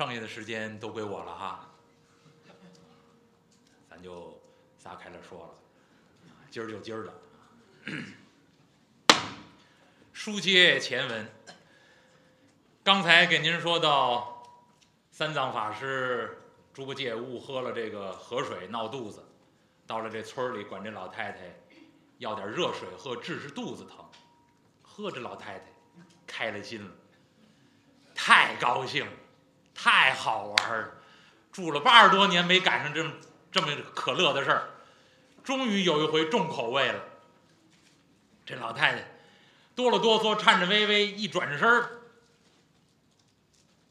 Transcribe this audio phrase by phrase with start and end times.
[0.00, 1.68] 剩下的时间都归我了哈，
[3.90, 4.40] 咱就
[4.78, 5.50] 撒开了说了，
[6.50, 7.12] 今儿就今儿的。
[10.14, 11.30] 书接前文，
[12.82, 14.42] 刚才给您说到，
[15.10, 16.38] 三藏法师
[16.72, 19.22] 猪八戒误喝了这个河水闹肚子，
[19.86, 21.40] 到了这村里管这老太太
[22.16, 24.02] 要点热水喝治治肚子疼，
[24.82, 25.66] 喝这老太太
[26.26, 26.90] 开了心了，
[28.14, 29.12] 太高兴了，
[29.82, 30.88] 太好玩了，
[31.50, 33.12] 住了八十多年没赶上这么
[33.50, 34.68] 这么可乐的事儿，
[35.42, 37.00] 终于有一回重口味了。
[38.44, 39.04] 这老太太
[39.74, 41.84] 哆了哆嗦、颤颤巍巍，一转身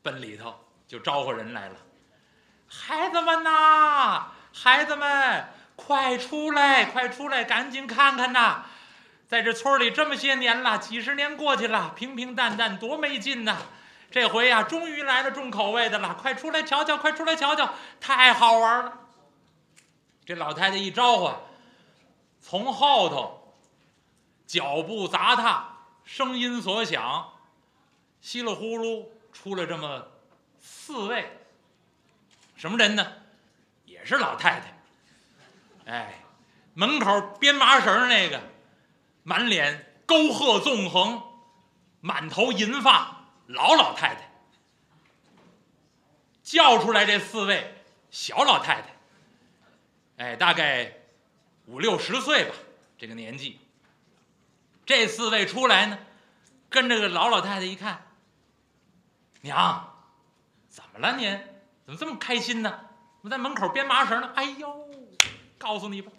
[0.04, 0.54] 奔里头
[0.88, 1.76] 就招呼人来了
[2.70, 8.66] ：“孩子们呐，孩子们，快出来，快出来，赶紧看看呐！
[9.28, 13.58] 在这村里这么些年了，几十年过去了，平平淡淡多没劲呐！
[14.12, 19.00] 这回呀、终于来了重口味的了，快出来瞧瞧，快出来瞧瞧，太好玩了！”
[20.26, 21.32] 这老太太一招呼，
[22.42, 23.36] 从后头。
[24.48, 27.34] 脚步杂踏，声音所响，
[28.20, 30.08] 稀里呼噜出来这么
[30.60, 31.38] 四位，
[32.56, 33.14] 什么人呢？
[33.86, 35.92] 也是老太太。
[35.92, 36.24] 哎，
[36.74, 38.42] 门口编麻绳那个，
[39.22, 41.22] 满脸沟壑纵横，
[42.02, 43.19] 满头银发
[43.50, 44.30] 老老太太。
[46.42, 47.76] 叫出来这四位
[48.10, 48.96] 小老太太，
[50.18, 50.92] 哎，大概
[51.68, 52.56] 五六十岁吧，
[52.98, 53.60] 这个年纪。
[54.84, 56.00] 这四位出来呢，
[56.68, 58.04] 跟这个老老太太一看，
[59.42, 59.94] 娘，
[60.70, 61.40] 怎么了您？
[61.86, 62.80] 怎么这么开心呢？
[63.22, 64.32] 我在门口编麻绳呢。
[64.36, 64.90] 哎呦，
[65.60, 66.12] 告诉你吧，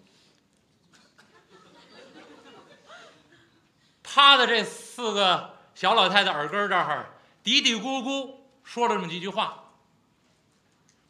[4.01, 7.09] 趴在这四个小老太太耳根这儿，
[7.43, 9.71] 嘀嘀咕咕说了这么几句话。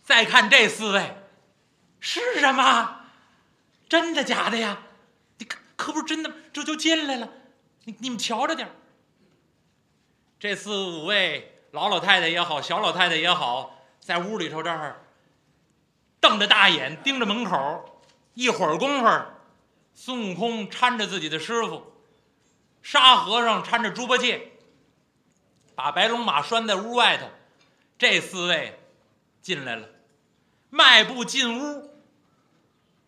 [0.04, 1.16] 再看这四位，
[2.00, 3.02] 是什么？
[3.88, 4.80] 真的假的呀？
[5.38, 7.30] 你可可不是真的，这就进来了。
[7.84, 8.72] 你你们瞧着点儿，
[10.40, 15.03] 这四五位老老太太也好，小老太太也好，在屋里头这儿
[16.19, 18.02] 瞪着大眼盯着门口，
[18.34, 19.09] 一会儿功夫，
[19.94, 21.92] 孙悟空搀着自己的师傅，
[22.81, 24.50] 沙和尚搀着猪八戒，
[25.81, 27.28] 把白龙马拴在屋外头，
[27.97, 28.80] 这四位
[29.42, 29.90] 进来了，
[30.69, 31.92] 迈步进屋，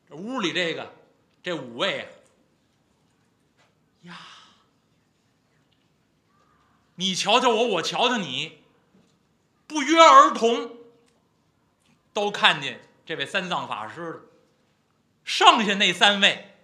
[0.09, 0.91] 这屋里这个
[1.43, 2.09] 这五位，
[4.01, 4.17] 呀。
[6.95, 8.63] 你瞧瞧我，我瞧瞧你，
[9.67, 10.75] 不约而同，
[12.11, 14.21] 都看见这位三藏法师了。
[15.23, 16.55] 剩下那三位，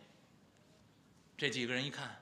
[1.37, 2.18] 这几个人一看，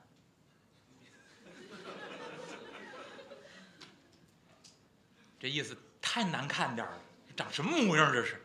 [5.38, 7.00] 这意思太难看点了，
[7.36, 8.42] 长什么模样这是？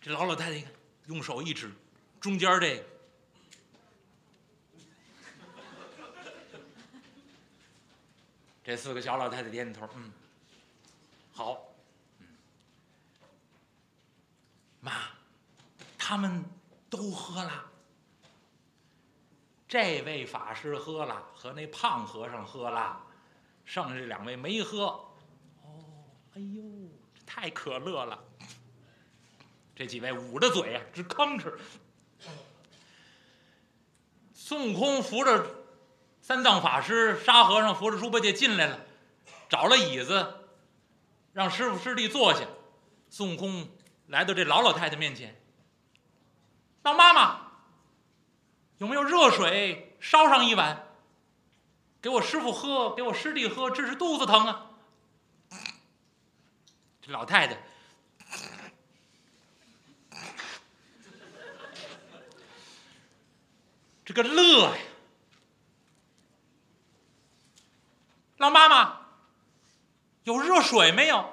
[0.00, 0.72] 这老老太太一看，
[1.06, 1.70] 用手一指，
[2.20, 2.84] 中间这个。
[8.64, 10.12] 这四个小老太太点点头，嗯，
[11.32, 11.68] 好，
[14.80, 14.92] 妈，
[15.96, 16.44] 他们
[16.90, 17.70] 都喝了。
[19.68, 23.05] 这位法师喝了，和那胖和尚喝了，
[23.66, 24.84] 剩下这两位没喝。
[25.62, 25.84] 哦，
[26.34, 26.62] 哎呦，
[27.14, 28.18] 这太可乐了！
[29.74, 31.52] 这几位捂着嘴啊，直吭哧。
[34.32, 35.44] 孙悟空扶着。
[36.22, 38.80] 三藏法师、沙和尚扶着猪八戒进来了，
[39.48, 40.48] 找了椅子，
[41.32, 42.40] 让师傅师弟坐下。
[43.08, 43.68] 孙悟空
[44.08, 45.40] 来到这老老太太面前
[46.82, 47.42] ：“老妈妈，
[48.78, 50.85] 有没有热水烧上一碗，
[52.06, 54.70] 给我师傅喝，给我师弟喝，这是肚子疼啊？”
[57.02, 57.60] 这老太太
[64.04, 64.76] 这个乐呀！
[68.36, 69.00] 老妈妈，
[70.22, 71.28] 有热水没有？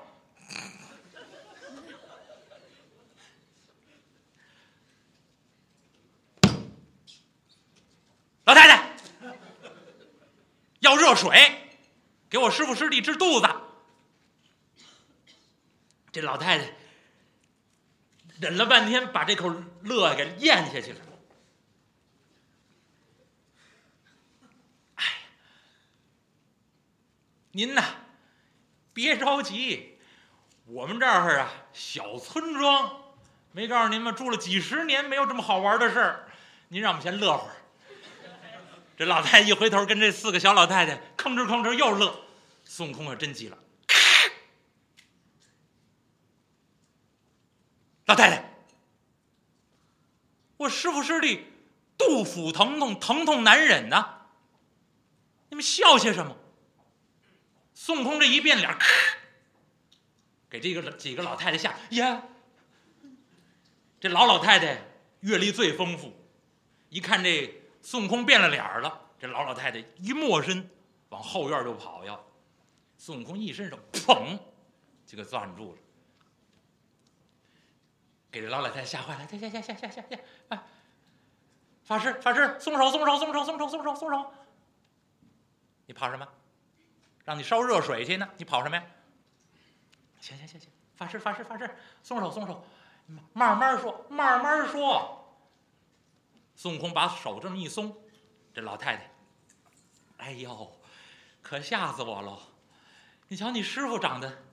[8.46, 8.83] 老太太，
[10.84, 11.70] 要热水，
[12.30, 13.48] 给我师傅师弟治肚子。
[16.12, 16.74] 这老太太
[18.40, 19.50] 忍了半天，把这口
[19.82, 21.00] 乐给咽下去了。
[27.52, 27.84] 您呐，
[28.94, 29.98] 别着急，
[30.66, 33.14] 我们这儿啊，小村庄，
[33.54, 34.12] 没告诉您吗？
[34.12, 36.30] 住了几十年，没有这么好玩的事儿。
[36.68, 37.56] 您让我们先乐会儿。
[38.96, 42.24] 这老太太一回头，跟这四个小老太太吭哧吭哧又乐，
[42.64, 43.58] 孙悟空可真急了。
[48.06, 48.54] 老太太。
[50.58, 51.46] 我师傅师弟，
[51.98, 54.28] 肚腹疼痛，疼痛难忍呐。
[55.50, 56.38] 你们笑些什么？
[57.74, 58.88] 孙悟空这一变脸，咔。
[60.50, 62.24] 给这个几个老太太吓，呀。
[64.00, 64.86] 这老老太太
[65.22, 66.14] 阅历最丰富，
[66.90, 67.63] 一看这。
[67.84, 70.68] 孙悟空变了脸儿了，这老老太太一没身
[71.10, 72.18] 往后院就跑呀。
[72.98, 74.40] 孙悟空一伸手，砰，
[75.06, 75.78] 就给攥住了，
[78.32, 80.18] 给这老老太太吓坏了，下下下下下下下！
[80.48, 80.64] 啊！
[81.84, 84.34] 法师法师，松手松手松手松手松手松手！
[85.86, 86.26] 你跑什么？
[87.26, 88.84] 让你烧热水去呢，你跑什么呀？
[90.22, 91.70] 行行行行，法师法师法师，
[92.02, 92.66] 松手松手，
[93.34, 95.20] 慢慢说慢慢说。
[96.56, 97.96] 孙悟空把手这么一松，
[98.54, 99.12] 这老太太，
[100.18, 100.80] 哎呦，
[101.42, 102.42] 可吓死我喽！
[103.28, 104.44] 你瞧你师傅长得，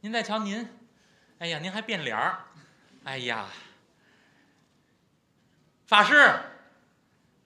[0.00, 0.68] 您再瞧您，
[1.38, 2.44] 哎呀，您还变脸儿，
[3.04, 3.48] 哎呀，
[5.86, 6.40] 法师，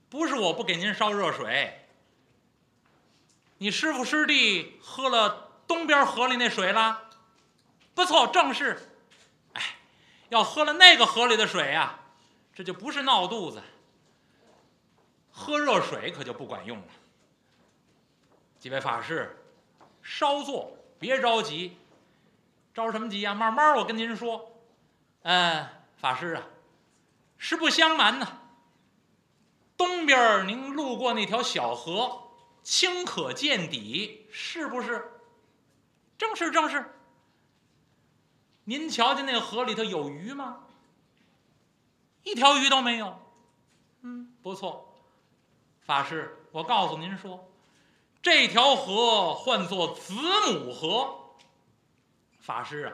[0.08, 1.86] 不是我不给您烧热水，
[3.58, 7.10] 你师傅师弟喝了东边河里那水了，
[7.94, 8.96] 不错，正是。
[9.52, 9.76] 哎，
[10.30, 12.00] 要喝了那个河里的水呀、
[12.52, 13.62] 这就不是闹肚子，
[15.32, 16.84] 喝热水可就不管用了。
[18.58, 19.36] 几位法师，
[20.02, 21.76] 稍坐，别着急，
[22.74, 24.52] 着什么急呀、慢慢我跟您说。
[25.22, 25.66] 嗯，
[25.96, 26.42] 法师啊，
[27.38, 28.38] 实不相瞒呐，
[29.76, 32.30] 东边您路过那条小河，
[32.62, 35.10] 清可见底，是不是？
[36.18, 36.94] 正是正是。
[38.64, 40.60] 您瞧见那河里头有鱼吗？
[42.22, 43.18] 一条鱼都没有。
[44.02, 44.89] 嗯，不错。
[45.90, 47.50] 法师，我告诉您说，
[48.22, 50.14] 这条河唤作子
[50.52, 51.16] 母河。
[52.38, 52.92] 法师啊，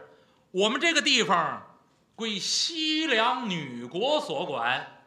[0.50, 1.76] 我们这个地方
[2.14, 5.04] 归西凉女国所管。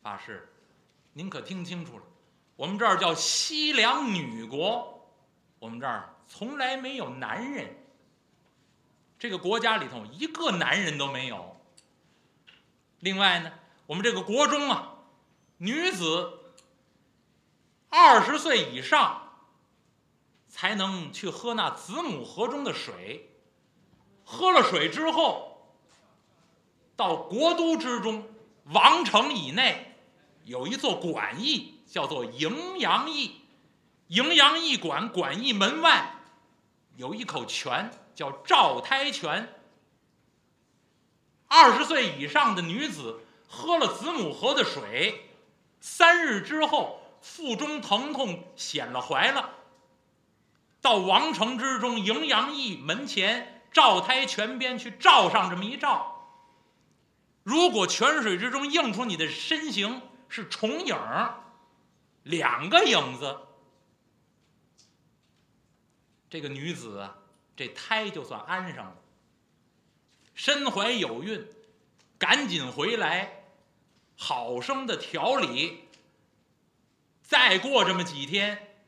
[0.00, 0.48] 法师，
[1.12, 2.04] 您可听清楚了，
[2.56, 5.06] 我们这儿叫西凉女国，
[5.58, 7.76] 我们这儿从来没有男人。
[9.18, 11.54] 这个国家里头一个男人都没有。
[13.00, 13.52] 另外呢，
[13.84, 14.94] 我们这个国中啊，
[15.58, 16.32] 女子
[17.98, 19.22] 二十岁以上
[20.50, 23.30] 才能去喝那子母河中的水。
[24.22, 25.72] 喝了水之后，
[26.94, 28.28] 到国都之中，
[28.64, 29.96] 王城以内
[30.44, 33.40] 有一座馆驿，叫做荥阳驿。
[34.10, 36.16] 荥阳驿馆馆驿门外
[36.96, 39.54] 有一口泉，叫照胎泉。
[41.48, 45.30] 二十岁以上的女子喝了子母河的水，
[45.80, 49.50] 三日之后腹中疼痛显了怀了，
[50.80, 56.30] 到王城之中荥阳驿门前照胎泉边去照上这么一照，
[57.42, 61.34] 如果泉水之中映出你的身形是重影儿，
[62.22, 63.36] 两个影子，
[66.30, 67.18] 这个女子啊，
[67.56, 68.96] 这胎就算安上了。
[70.32, 71.46] 身怀有孕，
[72.18, 73.44] 赶紧回来，
[74.16, 75.85] 好生的调理。
[77.26, 78.78] 再过这么几天，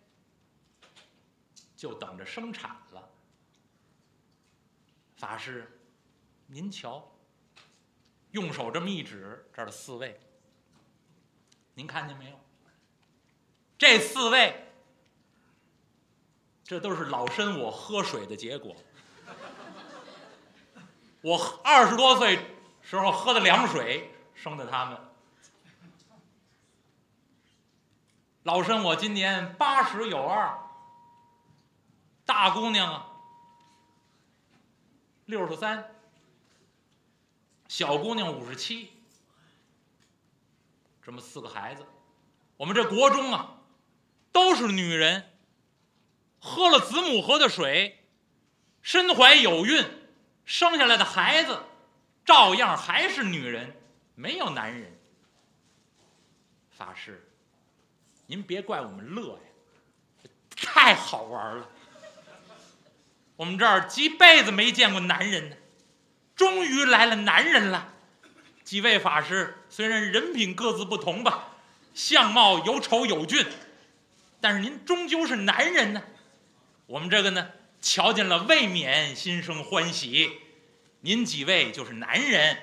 [1.77, 3.09] 就等着生产了。
[5.17, 5.81] 法师，
[6.47, 7.13] 您瞧，
[8.31, 10.21] 用手这么一指，这儿的四位，
[11.75, 12.39] 您看见没有？
[13.77, 14.73] 这四位，
[16.63, 18.77] 这都是老身我喝水的结果。
[21.23, 22.39] 我二十多岁
[22.83, 25.08] 时候喝的凉水生的他们。
[28.49, 30.59] 老身我今年八十有二，
[32.25, 33.07] 大姑娘啊
[35.27, 35.95] 六十三，
[37.69, 38.91] 小姑娘五十七，
[41.03, 41.85] 这么四个孩子，
[42.57, 43.59] 我们这国中啊
[44.33, 45.31] 都是女人，
[46.41, 48.03] 喝了子母河的水，
[48.81, 49.85] 身怀有孕。
[50.47, 51.63] 生下来的孩子，
[52.25, 53.77] 照样还是女人，
[54.15, 54.99] 没有男人。
[56.71, 57.28] 法师，
[58.31, 61.67] 您别怪我们乐呀，太好玩了。
[63.37, 65.57] 我们这儿几辈子没见过男人呢，
[66.37, 67.95] 终于来了男人了。
[68.65, 71.49] 几位法师虽然人品各自不同吧，
[71.95, 73.47] 相貌有丑有俊，
[74.43, 76.03] 但是您终究是男人呢。
[76.85, 77.51] 我们这个呢？
[77.81, 80.39] 瞧见了，未免心生欢喜。
[81.01, 82.59] 您几位就是男人，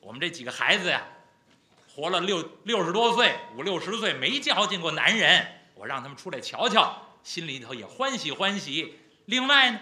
[0.00, 1.06] 我们这几个孩子呀，
[1.96, 9.00] 活了六六十多岁，五六十岁没瞧见过男人，我让他们出来瞧瞧，心里头也欢喜欢喜。
[9.24, 9.80] 另外呢，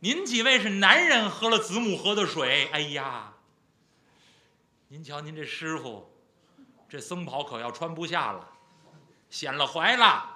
[0.00, 3.32] 您几位是男人，喝了子母河的水，哎呀，
[4.88, 6.12] 您瞧您这师傅，
[6.86, 8.46] 这僧袍可要穿不下了，
[9.30, 10.32] 显了怀了。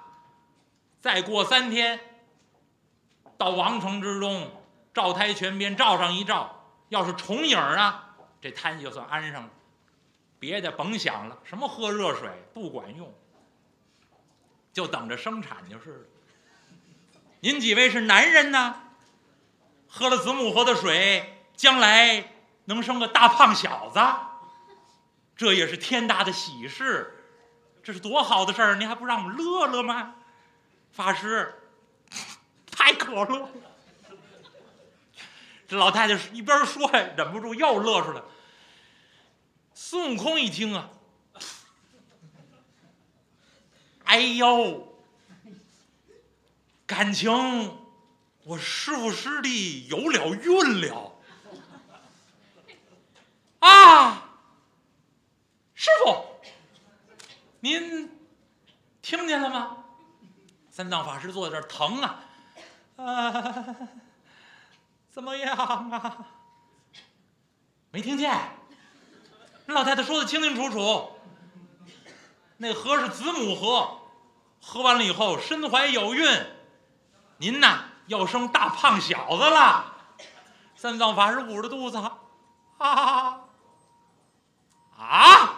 [0.99, 1.99] 再过三天，
[3.37, 4.51] 到王城之中，
[4.95, 9.49] 照胎泉边照上一照，要是重影啊，这摊就算安上了。
[10.39, 13.13] 别的甭想了，什么喝热水不管用，
[14.71, 16.05] 就等着生产就是了。
[17.41, 18.81] 您几位是男人呢，
[19.87, 22.31] 喝了子母河的水，将来
[22.65, 23.99] 能生个大胖小子，
[25.35, 27.25] 这也是天大的喜事，
[27.83, 28.75] 这是多好的事儿！
[28.75, 30.15] 您还不让我们乐乐吗？
[30.91, 31.53] 法师，
[32.71, 33.49] 太可乐了。
[35.67, 38.21] 这老太太一边说呀，忍不住又乐出来。
[39.89, 40.87] 孙悟空一听啊，
[44.03, 44.87] 哎呦，
[46.85, 47.31] 感情
[48.43, 51.15] 我师傅师弟有了孕了
[53.61, 54.29] 啊！
[55.73, 56.23] 师傅，
[57.59, 58.15] 您
[59.01, 59.85] 听见了吗？
[60.69, 62.23] 三藏法师坐在这儿疼啊，
[62.97, 63.75] 啊，
[65.09, 65.57] 怎么样
[65.89, 66.27] 啊？
[67.89, 68.58] 没听见？
[69.69, 71.11] 那老太太说的清清楚楚，
[72.57, 73.99] 那河是子母河，
[74.59, 76.27] 喝完了以后身怀有孕，
[77.37, 79.93] 您呐要生大胖小子了。
[80.75, 81.97] 三藏法师捂着肚子，
[82.79, 83.41] 啊
[84.97, 85.53] 啊！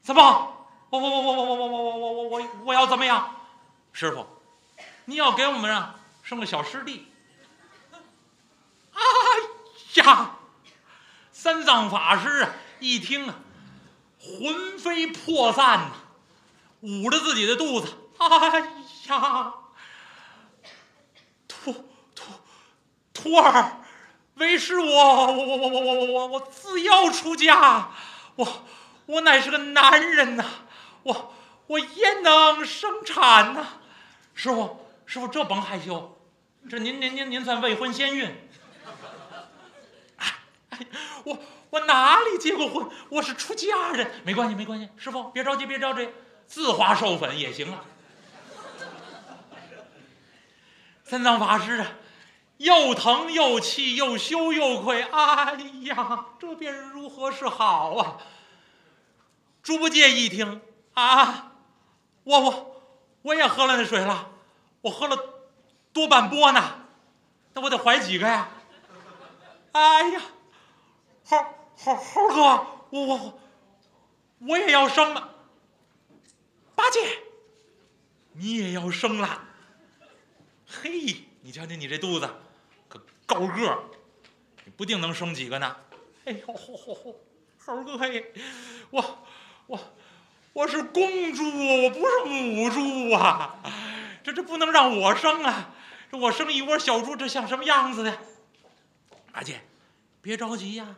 [0.00, 0.66] 怎么？
[0.88, 3.34] 我我我我我我我我我我我我我要怎么样？
[3.92, 4.26] 师傅，
[5.04, 7.06] 你要给我们啊生个小师弟。
[8.94, 9.02] 哎
[9.96, 10.30] 呀，
[11.32, 12.50] 三藏法师啊！
[12.80, 13.36] 一听啊，
[14.20, 15.92] 魂飞魄散呐，
[16.80, 17.88] 捂着自己的肚子，
[18.18, 18.60] 哎
[19.08, 19.54] 呀，
[21.48, 21.72] 徒
[22.14, 22.32] 徒
[23.12, 23.78] 徒儿，
[24.34, 27.90] 为师我我我我我我我我自幼出家，
[28.36, 28.64] 我
[29.06, 30.44] 我乃是个男人呐，
[31.02, 31.34] 我
[31.66, 33.66] 我焉能生产呐？
[34.34, 36.18] 师傅师傅，这甭害羞，
[36.68, 38.34] 这您您您您算未婚先孕。
[41.24, 41.38] 我。
[41.74, 42.88] 我哪里结过婚？
[43.08, 44.88] 我是出家人，没关系，没关系。
[44.96, 46.08] 师傅，别着急，别着急，
[46.46, 47.84] 自花授粉也行啊。
[51.02, 51.88] 三藏法师啊，
[52.58, 55.02] 又疼又气，又羞又愧。
[55.02, 58.18] 哎呀，这便如何是好啊？
[59.60, 60.62] 猪八戒一听
[60.92, 61.54] 啊，
[62.22, 62.82] 我我
[63.22, 64.30] 我也喝了那水了，
[64.80, 65.18] 我喝了
[65.92, 66.86] 多半波呢，
[67.52, 68.48] 那我得怀几个呀？
[69.72, 70.20] 哎呀，
[71.24, 71.63] 好。
[71.76, 73.40] 猴猴哥，我我
[74.38, 75.34] 我也要生了。
[76.74, 77.18] 八戒，
[78.32, 79.44] 你也要生了。
[80.66, 82.28] 嘿，你瞧瞧你这肚子，
[82.88, 83.78] 可高个儿，
[84.64, 85.76] 你不定能生几个呢。
[86.24, 88.32] 哎呦，猴哥嘿，
[88.90, 89.18] 我
[89.66, 89.80] 我
[90.52, 93.58] 我是公猪，我不是母猪啊！
[94.22, 95.74] 这这不能让我生啊！
[96.10, 98.18] 这我生一窝小猪，这像什么样子的？
[99.32, 99.62] 八戒，
[100.22, 100.96] 别着急呀。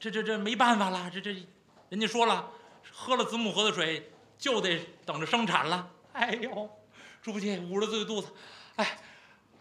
[0.00, 1.46] 这这这没办法了，这这，
[1.90, 2.50] 人家说了，
[2.90, 5.90] 喝了子母河的水就得等着生产了。
[6.14, 6.70] 哎呦，
[7.20, 8.28] 猪八戒捂着自己肚子，
[8.76, 8.98] 哎，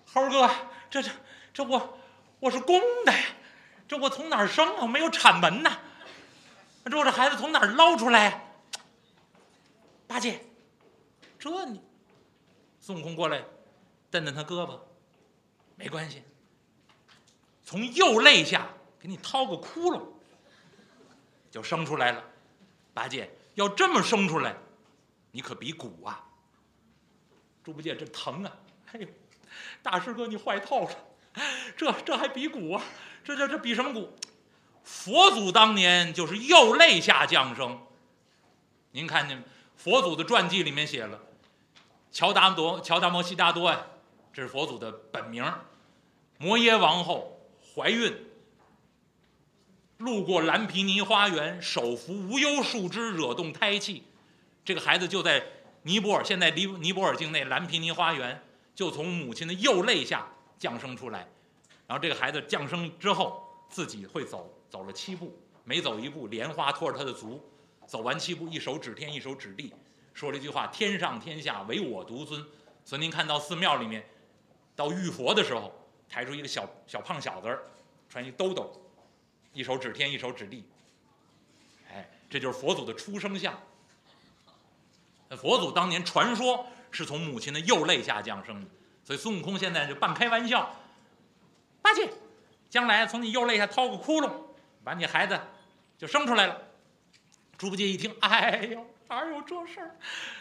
[0.05, 0.50] 猴哥，
[0.89, 1.12] 这这
[1.53, 2.00] 这我
[2.39, 3.25] 我是公的呀，
[3.86, 4.88] 这我从哪儿生啊？
[4.88, 5.77] 没有产门呐，
[6.86, 8.46] 这我这孩子从哪儿捞出来？
[10.08, 10.39] 八戒，
[11.38, 11.81] 这你，
[12.79, 13.43] 孙悟空过来，
[14.10, 14.79] 蹬蹬他胳膊，
[15.75, 16.24] 没关系，
[17.65, 20.01] 从右肋下给你掏个窟窿。
[21.50, 22.24] 就生出来了，
[22.94, 24.56] 八戒要这么生出来，
[25.32, 26.24] 你可比古啊！
[27.63, 28.51] 猪八戒这疼啊！
[28.91, 29.08] 哎呦，
[29.82, 30.91] 大师哥你坏透了，
[31.75, 32.84] 这这还比古啊？
[33.24, 34.15] 这这这比什么古？
[34.84, 37.79] 佛祖当年就是右肋下降生。
[38.91, 39.44] 您看见
[39.75, 41.20] 佛祖的传记里面写了，
[42.12, 43.86] 乔达摩乔达摩悉达多呀，
[44.32, 45.46] 这是佛祖的本名。
[46.38, 47.39] 摩耶王后
[47.75, 48.28] 怀孕。
[50.00, 54.01] 路过蓝毗尼花园，手扶无忧树枝，惹动胎气。
[54.63, 55.44] 这个孩子就在
[55.82, 58.41] 尼泊尔，现在离尼泊尔境内蓝毗尼花园，
[58.74, 60.25] 就从母亲的右肋下
[60.58, 61.27] 降生出来。
[61.86, 67.44] 然后这个孩子降生之后，自己会走，走了七步，每走一步，莲花托着他的足。
[67.86, 69.74] 走完七步，一手指天，一手指地，
[70.13, 72.41] 说了一句话：“天上天下，唯我独尊。”
[72.86, 74.08] 所以您看到寺庙里面，
[74.77, 75.74] 到浴佛的时候，
[76.08, 77.63] 抬出一个小小胖小子儿，
[78.08, 78.72] 穿一兜兜。
[79.53, 80.63] 一手指天，一手指地，
[81.91, 83.58] 哎，这就是佛祖的出生相。
[85.38, 88.68] 佛祖当年传说是从母亲的右肋下降生的，
[89.03, 90.75] 所以孙悟空现在就半开玩笑
[91.82, 92.10] ：“八戒，
[92.70, 94.32] 将来从你右肋下掏个窟窿，
[94.84, 95.39] 把你孩子
[95.98, 96.62] 就生出来了。
[97.58, 99.96] 猪八戒一听，哎呦，哪有这事儿？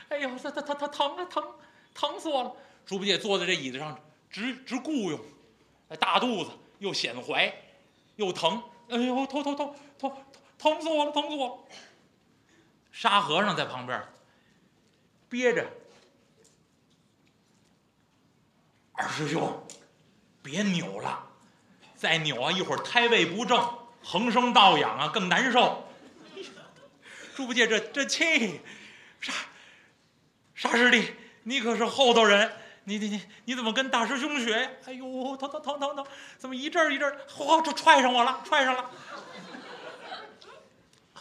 [0.09, 1.45] 哎呦，他他他他疼啊疼，
[1.93, 2.57] 疼死我了！
[2.87, 4.01] 猪八戒坐在这椅子上，
[4.31, 5.21] 直直雇佣，
[5.99, 7.53] 大肚子又显怀，
[8.17, 10.13] 又疼，哎呦，疼疼疼疼
[10.59, 11.69] 疼死我了，疼死我！
[12.91, 14.03] 沙和尚在旁边
[15.29, 15.67] 憋着，
[18.93, 19.63] 二师兄，
[20.43, 21.27] 别扭了，
[21.95, 23.63] 再扭啊，一会儿胎位不正，
[24.03, 25.85] 横生倒养啊，更难受。
[27.37, 28.61] 猪八戒这这气，
[29.21, 29.33] 沙
[30.55, 32.51] 沙师弟，你可是厚道人，
[32.89, 34.71] 你你你你怎么跟大师兄学呀？
[34.87, 36.07] 哎呦，疼疼疼疼疼，
[36.39, 38.91] 怎么一阵一阵，嚯，这踹上我了，踹上了！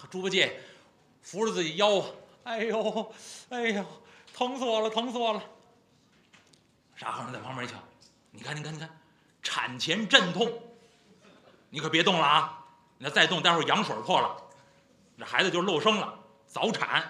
[0.10, 0.62] 猪八戒
[1.22, 2.02] 扶着自己腰，
[2.46, 3.14] 哎呦，
[3.50, 3.86] 哎呦，
[4.34, 5.44] 疼死我了，疼死我了！
[6.96, 7.76] 沙和尚在旁边一瞧，
[8.32, 8.90] 你看，你看，你看，
[9.44, 10.50] 产前阵痛，
[11.70, 12.66] 你可别动了啊！
[12.98, 14.42] 你要再动，待会儿羊水破了。
[15.20, 17.04] 这孩子就漏生了，早产，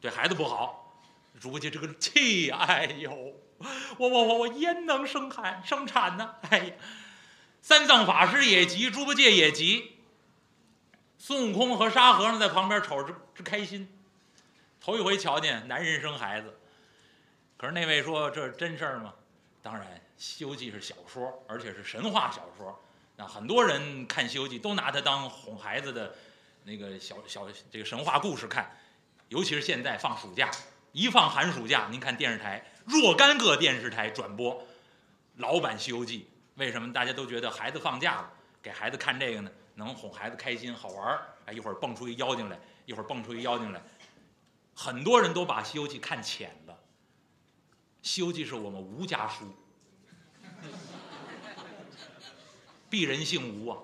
[0.00, 0.92] 对孩子不好。
[1.40, 3.32] 猪八戒这个气，哎呦，
[3.98, 6.34] 我我我我焉能生产生产呢？
[6.50, 6.74] 哎呀，
[7.62, 9.98] 三藏法师也急，猪八戒也急。
[11.18, 13.88] 孙悟空和沙和尚在旁边瞅着直开心，
[14.80, 16.58] 头一回瞧见男人生孩子。
[17.56, 19.14] 可是那位说这是真事儿吗？
[19.62, 19.86] 当然，
[20.16, 22.82] 《西游记》是小说，而且是神话小说。
[23.16, 26.14] 那很多人看《西游记》都拿它当哄孩子的。
[26.62, 28.76] 那个小小这个神话故事看，
[29.28, 30.50] 尤其是现在放暑假，
[30.92, 34.66] 一放寒暑假，您看电视台若干个电视台转播
[35.36, 36.20] 老版《西游记》，
[36.56, 38.30] 为什么大家都觉得孩子放假了，
[38.60, 39.50] 给孩子看这个呢？
[39.76, 41.22] 能哄孩子开心好玩儿？
[41.46, 43.80] 哎，一会儿蹦出一妖精来，一会儿蹦出一妖精来，
[44.74, 46.74] 很多人都把《西游记》看浅了，
[48.02, 49.54] 《西游记》是我们吴家书，
[52.90, 53.78] 鄙人姓吴啊，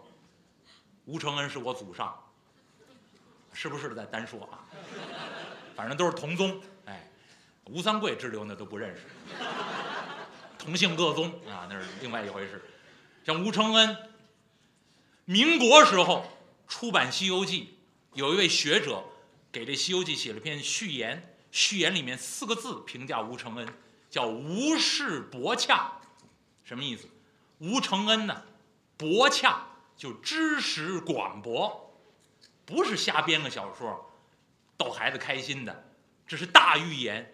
[1.04, 2.20] 吴承恩是我祖上。
[3.58, 4.60] 是不是在单说啊？
[5.74, 6.60] 反正都是同宗，
[7.70, 9.02] 吴三桂支流那都不认识，
[10.56, 12.62] 同姓各宗啊，那是另外一回事。
[13.24, 13.96] 像吴承恩，
[15.24, 16.24] 民国时候
[16.68, 17.62] 出版《西游记》，
[18.16, 19.02] 有一位学者
[19.50, 23.68] 给这《西游记》写了篇序言，序言里面四个字评价吴承恩，
[24.08, 26.00] 叫“无事博洽”，
[26.62, 27.08] 什么意思？
[27.58, 28.44] 吴承恩呢，
[28.96, 31.82] 博洽就知识广博。
[32.64, 34.12] 不是瞎编个小说，
[34.76, 35.84] 逗孩子开心的，
[36.28, 37.32] 这是大寓言，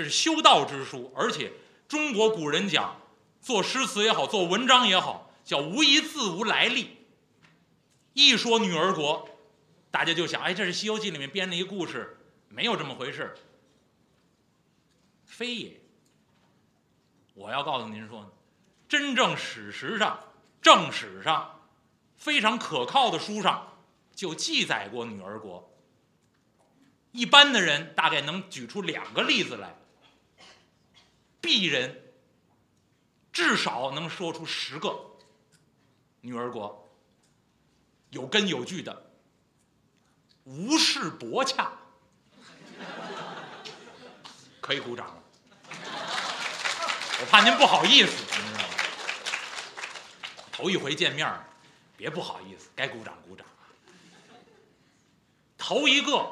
[0.00, 1.12] 这是修道之书。
[1.14, 1.52] 而且
[1.86, 2.98] 中国古人讲，
[3.42, 6.96] 做诗词也好，做文章也好，叫无一字无来历。
[8.14, 9.28] 一说女儿国，
[9.90, 12.16] 大家就想，哎，这是《西游记》里面编的一个故事，
[12.48, 13.36] 没有这么回事。
[15.26, 15.80] 非也。
[17.34, 18.34] 我要告诉您说，
[18.88, 20.18] 真正史实上、
[20.62, 21.60] 正史上
[22.16, 23.66] 非常可靠的书上。
[24.12, 25.70] 就记载过女儿国。
[27.12, 29.74] 一般的人大概能举出两个例子来，
[31.40, 32.12] 鄙人
[33.32, 34.98] 至少能说出十个
[36.20, 36.90] 女儿国
[38.10, 39.10] 有根有据的，
[40.44, 41.72] 无事博洽，
[44.60, 45.22] 可以鼓掌了。
[47.22, 48.74] 我怕您不好意思，您知道吗？
[50.50, 51.32] 头一回见面
[51.96, 53.46] 别不好意思，该鼓掌鼓掌。
[55.56, 56.26] 头一个，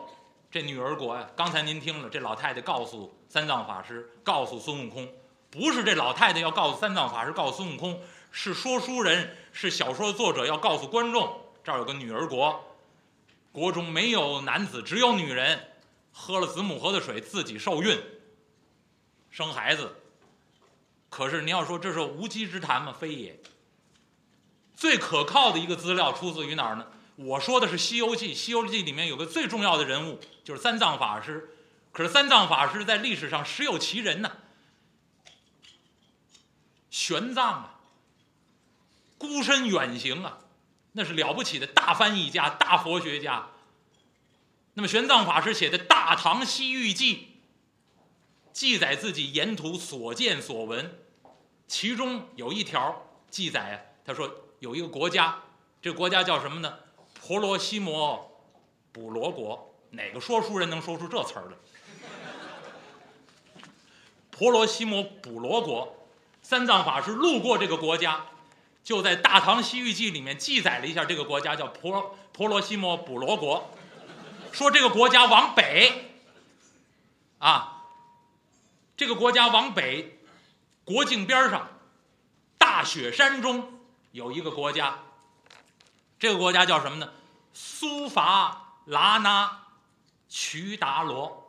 [0.51, 5.07] 这女儿国呀，刚才您听了，这老太太告诉三藏法师，告诉孙悟空，
[5.51, 8.01] 不是这老太太要告诉三藏法师，告诉孙悟空，
[8.33, 12.65] 是说书人，是小说作者要告诉观众，这儿有个女儿国，
[13.53, 15.73] 国中没有男子，只有女人，
[16.13, 18.01] 喝了子母河的水，自己受孕，
[19.31, 19.95] 生孩子。
[21.11, 22.95] 可是你要说这是无稽之谈吗？
[22.99, 23.39] 非也。
[24.75, 26.87] 最可靠的一个资料出自于哪儿呢？
[27.17, 31.51] 我说的是《西游记》，《西游记》里面有个最重要的人物，就是三藏法师。
[31.93, 34.31] 可是三藏法师在历史上实有其人呐，
[36.91, 37.81] 玄奘啊，
[39.17, 40.39] 孤身远行啊，
[40.93, 43.49] 那是了不起的大翻译家、大佛学家。
[44.75, 47.17] 那么玄奘法师写的《大唐西域记》，
[48.53, 50.97] 记载自己沿途所见所闻，
[51.67, 55.43] 其中有一条记载啊，他说有一个国家，
[55.83, 56.79] 这国家叫什么呢？
[57.15, 58.41] 婆罗西摩
[58.93, 61.57] 补罗国，哪个说书人能说出这词儿来？
[64.39, 65.97] 婆罗西摩补罗国，
[66.43, 68.25] 三藏法师路过这个国家，
[68.85, 73.69] 就在《大唐西域记》里面记载了一下这个国家叫婆婆罗西摩补罗国，
[74.53, 76.13] 说这个国家往北，
[77.39, 77.83] 啊，
[78.97, 80.21] 这个国家往北，
[80.85, 81.69] 国境边上，
[82.59, 83.81] 大雪山中
[84.13, 85.01] 有一个国家，
[86.17, 87.13] 这个国家叫什么呢？
[87.53, 89.63] 苏伐拉那
[90.29, 91.48] 瞿达罗。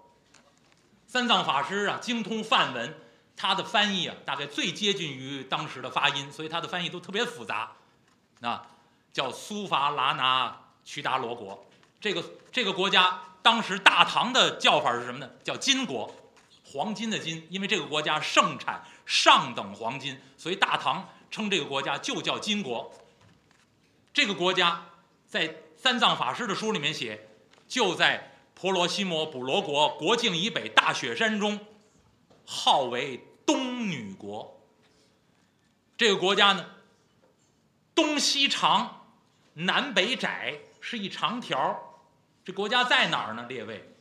[1.09, 2.95] 三藏法师啊，精通梵文，
[3.35, 7.71] 他的翻译啊，大概最接近于当时的发音，所以他的翻译都特别复杂。
[8.41, 8.67] 啊，
[9.11, 11.65] 叫苏伐拉那瞿达罗国。
[11.99, 15.27] 这个这个国家，当时大唐的叫法是什么呢？
[15.43, 16.15] 叫金国，
[16.63, 17.43] 黄金的金。
[17.49, 22.93] 因为这个国家盛产上等黄金，所以大唐称这个国家就叫金国。
[24.13, 24.85] 这个国家
[25.27, 27.27] 在三藏法师的书里面写，
[27.67, 28.28] 就在
[28.59, 31.57] 婆罗西摩补罗国国境以北大雪山中，
[32.45, 34.59] 号为东女国。
[35.95, 36.65] 这个国家呢，
[37.95, 39.13] 东西长，
[39.53, 42.01] 南北窄，是一长条。
[42.43, 43.45] 这国家在哪儿呢？
[43.47, 43.95] 列位，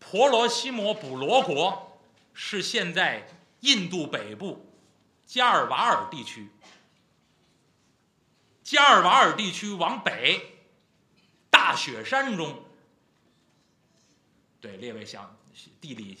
[0.00, 2.00] 婆罗西摩补罗国
[2.34, 3.28] 是现在
[3.60, 4.74] 印度北部
[5.24, 6.48] 加尔瓦尔地区。
[8.64, 10.58] 加尔瓦尔地区往北，
[11.48, 12.64] 大雪山中。
[14.60, 15.36] 对，列位想
[15.80, 16.18] 地理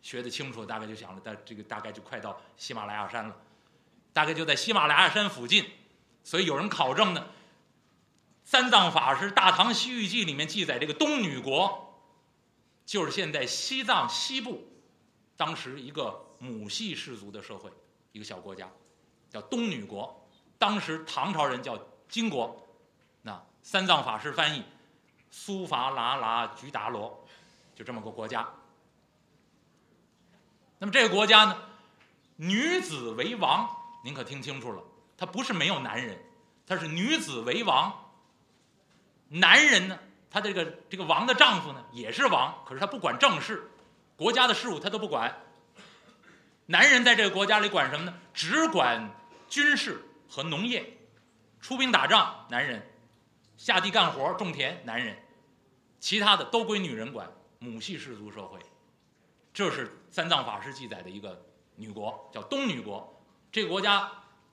[0.00, 3.36] 学的清楚，大概就想了，但这个大概就快到喜马拉雅山了，
[4.12, 5.68] 大概就在喜马拉雅山附近，
[6.24, 7.26] 所以有人考证呢。
[8.44, 12.02] 三藏法师《大唐西域记》里面记载，这个东女国，
[12.84, 14.66] 就是现在西藏西部，
[15.36, 17.70] 当时一个母系氏族的社会，
[18.10, 18.68] 一个小国家，
[19.30, 20.28] 叫东女国。
[20.58, 21.78] 当时唐朝人叫
[22.08, 22.68] 金国。
[23.22, 24.64] 那三藏法师翻译，
[25.30, 27.21] 苏伐拉拉居达罗，
[27.74, 28.48] 就这么个国家。
[30.78, 31.56] 那么这个国家呢，
[32.36, 33.68] 女子为王，
[34.04, 34.82] 您可听清楚了，
[35.16, 36.18] 它不是没有男人，
[36.66, 37.92] 它是女子为王。
[39.28, 43.70] 男人呢，他这个这个王的丈夫呢也是王，可是他不管政事，
[44.16, 45.34] 国家的事务他都不管。
[46.66, 48.14] 男人在这个国家里管什么呢？
[48.34, 49.10] 只管
[49.48, 50.98] 军事和农业，
[51.60, 52.80] 出兵打仗，男人；
[53.56, 55.14] 下地干活种田，男人；
[56.00, 57.30] 其他的都归女人管。
[57.62, 58.58] 母系氏族社会，
[59.54, 61.46] 这是三藏法师记载的一个
[61.76, 63.22] 女国，叫东女国。
[63.52, 64.10] 这个国家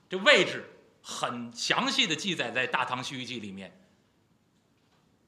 [0.08, 0.64] 这位置
[1.02, 3.76] 很详细的记载在《大唐西域记》里面。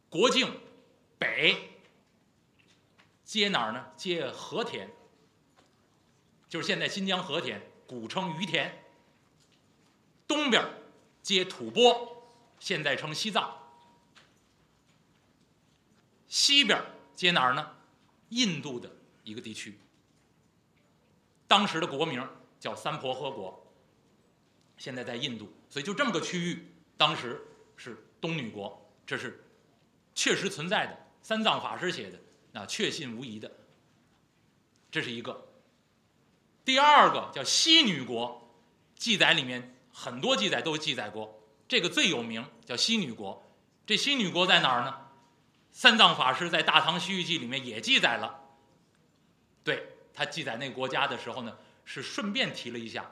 [0.08, 0.60] 国境
[1.18, 1.80] 北
[3.24, 3.86] 接哪儿呢？
[3.96, 4.90] 接和田，
[6.48, 8.84] 就是现在新疆和田，古称于田。
[10.28, 10.64] 东边
[11.22, 12.08] 接吐蕃，
[12.58, 13.58] 现在称西藏。
[16.28, 16.82] 西边
[17.22, 17.70] 接哪儿呢？
[18.30, 18.90] 印度的
[19.22, 19.78] 一个地区。
[21.46, 23.72] 当时的国名叫三婆诃国，
[24.76, 27.40] 现在在印度，所以就这么个区域，当时
[27.76, 28.90] 是东女国。
[29.06, 29.40] 这是。
[30.16, 32.18] 确实存在的，三藏法师写的，
[32.50, 33.48] 那确信无疑的。
[34.90, 35.46] 这是一个。
[36.64, 38.52] 第二个叫西女国，
[38.96, 43.48] 记载里面很多记载都记载过，这个最有名叫西女国。
[43.86, 45.01] 这西女国在哪儿呢？
[45.72, 48.40] 三藏法师在《大唐西域记》里面也记载了。
[49.64, 53.10] 对他记载那个国家的时候呢，是顺便提了一下，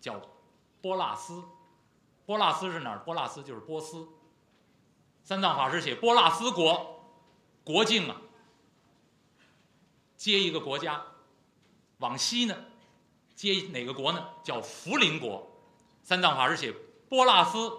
[0.00, 0.20] 叫
[0.82, 1.44] 波拉斯。
[2.26, 2.98] 波拉斯是哪儿？
[2.98, 4.08] 波拉斯就是波斯。
[5.22, 7.04] 三藏法师写波拉斯国
[7.62, 8.20] 国境啊，
[10.16, 11.02] 接一个国家，
[11.98, 12.56] 往西呢，
[13.34, 14.28] 接哪个国呢？
[14.42, 15.50] 叫福林国。
[16.02, 16.72] 三藏法师写
[17.08, 17.78] 波拉斯，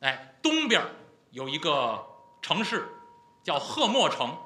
[0.00, 0.86] 哎，东边
[1.30, 2.15] 有一个
[2.46, 2.88] 城市
[3.42, 4.38] 叫赫莫城。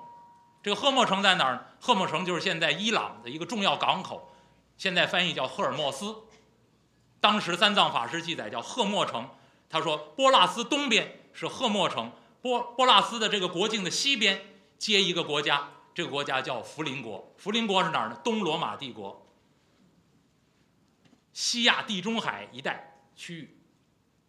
[0.63, 1.67] 这个赫莫城在哪儿呢？
[1.79, 4.33] 赫莫城就是现在伊朗的一个重要港口，
[4.79, 6.17] 现在翻译叫赫尔墨斯。
[7.21, 9.29] 当时三藏法师记载叫赫莫城，
[9.69, 11.19] 他说波拉斯东边。
[11.35, 12.11] 是赫莫城，
[12.41, 14.47] 波波拉斯的这个国境的西边
[14.79, 17.33] 接一个国家，这个国家叫福林国。
[17.37, 18.19] 福林国是哪儿呢？
[18.25, 19.27] 东罗马帝国，
[21.33, 23.59] 西亚地中海一带区域，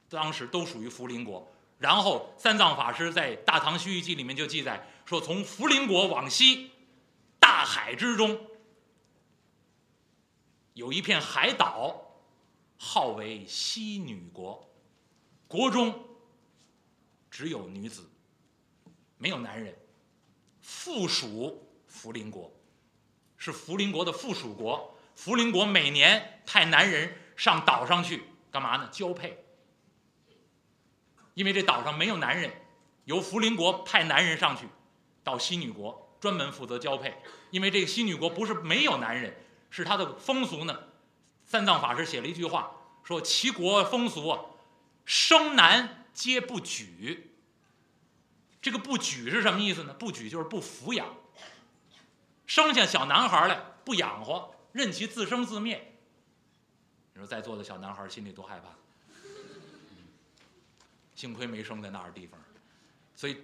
[0.10, 1.50] 当时都属于福林国。
[1.82, 6.70] 然后三藏法师在《大唐西域记》里面就记载说，从福林国往西，
[7.40, 8.40] 大海之中
[10.74, 12.00] 有一片海岛，
[12.78, 14.70] 号为西女国，
[15.48, 16.08] 国中。
[17.32, 18.08] 只有女子，
[19.18, 19.76] 没有男人。
[20.62, 22.54] 附属福林国，
[23.38, 24.96] 是福林国的附属国。
[25.16, 28.88] 福林国每年派男人上岛上去干嘛呢？
[28.92, 29.44] 交配。
[31.34, 32.52] 因为这岛上没有男人，
[33.06, 34.68] 由福林国派男人上去，
[35.24, 37.16] 到西女国专门负责交配。
[37.50, 39.36] 因为这个西女国不是没有男人，
[39.70, 40.84] 是他的风俗呢。
[41.46, 42.72] 三藏法师写了一句话，
[43.04, 44.42] 说齐国风俗啊，
[45.06, 45.98] 生男。
[46.14, 47.32] 皆不举，
[48.62, 49.94] 这个不举是什么意思呢？
[49.94, 51.08] 不举就是不抚养，
[52.46, 55.96] 生下小男孩来不养活，任其自生自灭。
[57.14, 58.76] 你说在座的小男孩心里多害怕，
[61.16, 62.40] 幸亏没生在那儿地方。
[63.16, 63.38] 所以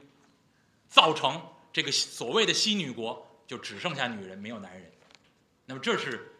[0.90, 4.92] 造成这个所谓的西女国就只剩下女人没有男人。
[5.66, 6.34] 那么这是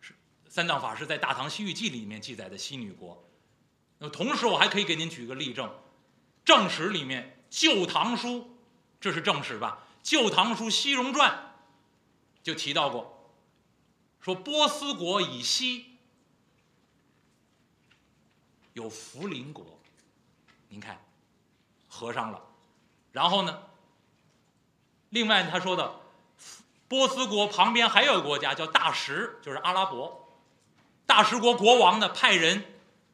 [0.00, 0.14] 是
[0.48, 3.28] 三藏法师在《大唐西域记》里面记载的西女国。
[3.98, 5.72] 那么同时我还可以给您举个例证，
[6.44, 8.28] 正史里面《旧唐书》，
[9.00, 9.86] 这是正史吧？
[10.10, 11.30] 《旧唐书·西戎传》
[12.44, 13.34] 就提到过，
[14.20, 15.96] 说波斯国以西
[18.72, 19.80] 有福临国，
[20.74, 21.00] 您看
[21.86, 22.42] 合上了。
[23.12, 23.62] 然后呢，
[25.10, 26.00] 另外他说的，
[26.88, 30.36] 波斯国旁边还有个国家叫大食，就是阿拉伯。
[31.06, 32.64] 大食国国王呢派人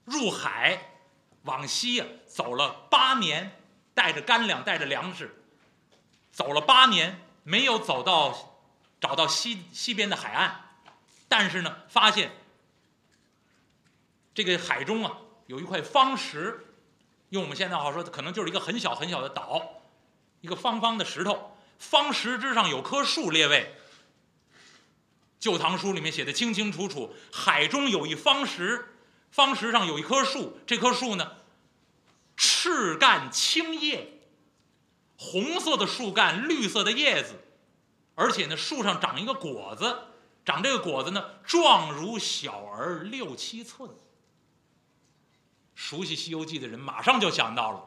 [0.07, 0.95] 入海
[1.43, 3.61] 往西啊走了八年，
[3.93, 5.45] 带着干粮，带着粮食，
[6.33, 8.57] 走了八年没有走到
[8.99, 10.65] 找到西西边的海岸，
[11.29, 12.33] 但是呢发现
[14.33, 16.70] 这个海中啊有一块方石，
[17.31, 19.83] 用我们现在话说，可能就是一个很小很小的岛，
[20.41, 23.75] 一个方方的石头，方石之上有棵树，列位。
[25.43, 28.97] 《旧唐书》里面写的清清楚楚，海中有一方石，
[29.31, 31.37] 方石上有一棵树，这棵树呢，
[32.37, 34.21] 赤干青叶，
[35.17, 37.35] 红色的树干，绿色的叶子，
[38.17, 39.97] 而且呢，树上长一个果子，
[40.45, 43.89] 长这个果子呢，状如小儿六七寸。
[45.81, 47.79] 熟悉《西游记》的人马上就想到了，《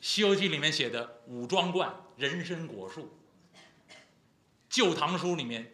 [0.00, 3.18] 西游记》里面写的五庄观人参果树，
[4.70, 5.64] 《旧唐书》里面。《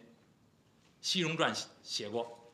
[0.99, 2.51] 西戎传》写过，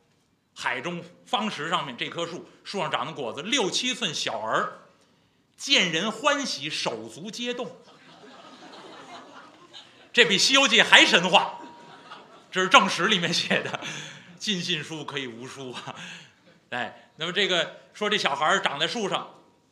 [0.54, 4.80] 海中方石上面这棵树，树上长的果子六七寸小儿，
[5.56, 7.74] 见人欢喜，手足皆动。
[10.12, 11.62] 这比《西游记》还神话，
[12.52, 13.80] 这是正史里面写的，
[14.38, 15.96] 尽信书可以无书啊！
[16.72, 19.30] 哎，那么这个说这小孩长在树上，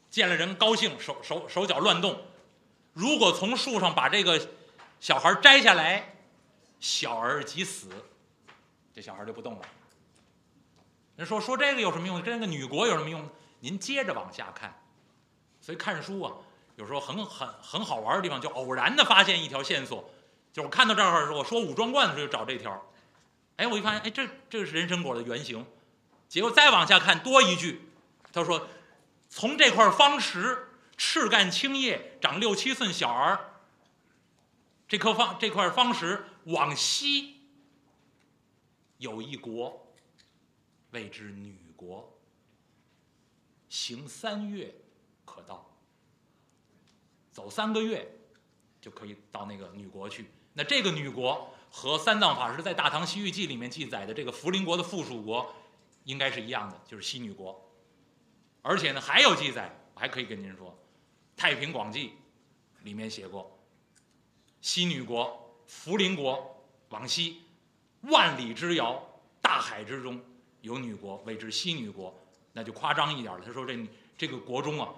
[0.09, 2.19] 见了人高兴，手手手脚乱动。
[2.93, 4.49] 如果从树上把这个
[4.99, 6.13] 小孩摘下来，
[6.79, 7.89] 小儿即死。
[8.93, 9.61] 这小孩就不动了。
[11.15, 12.21] 人说说这个有什么用？
[12.21, 13.29] 跟这个女国有什么用？
[13.61, 14.77] 您接着往下看。
[15.61, 16.33] 所以看书啊，
[16.75, 20.09] 有时候很很很好玩的地方，就偶然的发现一条线索。
[20.51, 22.85] 就我看到这儿的时候，我说武装观的时候就找这条。
[23.55, 25.65] 哎，我一发现，哎，这这是人参果的原型。
[26.29, 27.81] 结果再往下看，多一句，
[28.31, 28.67] 他说，
[29.27, 33.55] 从这块方石，赤干青叶，长六七寸小儿。
[34.87, 37.37] 这颗方这块方石往西。
[38.97, 39.93] 有一国，
[40.91, 42.15] 谓之女国。
[43.67, 44.75] 行三月，
[45.25, 45.65] 可到。
[47.31, 48.19] 走三个月，
[48.81, 50.29] 就可以到那个女国去。
[50.53, 55.55] 那这个女国和三藏法师在《大唐西域记》里面记载的这个福临国的附属国，
[56.09, 57.63] 应该是一样的，就是西女国。
[58.63, 60.71] 而且呢，还有记载，我还可以跟您说，
[61.39, 62.09] 《太平广记》
[62.83, 63.59] 里面写过，
[64.59, 67.43] 西女国福临国往西。
[68.03, 69.05] 万里之遥，
[69.39, 70.19] 大海之中
[70.61, 72.17] 有女国，谓之西女国，
[72.53, 73.43] 那就夸张一点了。
[73.45, 74.89] 他说这这个国中啊，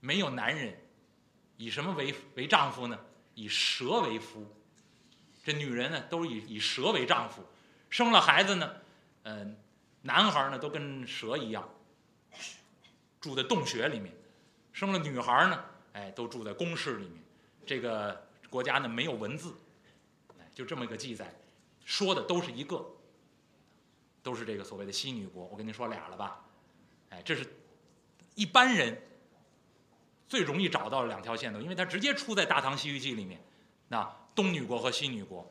[0.00, 0.78] 没有男人，
[1.56, 2.98] 以什么为为丈夫呢？
[3.34, 4.46] 以蛇为夫。
[5.42, 7.40] 这女人呢，都是以以蛇为丈夫，
[7.88, 8.74] 生了孩子呢，
[9.22, 9.56] 嗯，
[10.06, 11.68] 男孩呢都跟蛇一样，
[13.20, 14.12] 住在洞穴里面；
[14.72, 15.64] 生了女孩呢，
[15.94, 17.22] 哎，都住在宫室里面。
[17.66, 19.52] 这个国家呢没有文字，
[20.54, 21.34] 就这么一个记载。
[21.84, 22.86] 说的都是一个，
[24.22, 25.44] 都是这个所谓的西女国。
[25.46, 26.44] 我跟您说俩了吧？
[27.10, 27.44] 哎，这是
[28.36, 29.02] 一般人
[30.28, 33.40] 最容易找到的两条线路，因为它直接出在《大唐西域记》里面。
[33.88, 35.48] 那东女国和西女国，